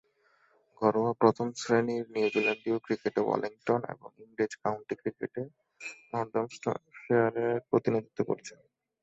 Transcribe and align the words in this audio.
ঘরোয়া 0.81 1.11
প্রথম-শ্রেণীর 1.13 2.05
নিউজিল্যান্ডীয় 2.15 2.77
ক্রিকেটে 2.79 3.21
ওয়েলিংটন 3.23 3.81
এবং 3.89 4.09
ইংরেজ 4.23 4.53
কাউন্টি 4.63 4.95
ক্রিকেটে 4.95 5.41
নর্দাম্পটনশায়ারের 6.11 7.55
প্রতিনিধিত্ব 7.69 8.19
করেছেন। 8.29 8.59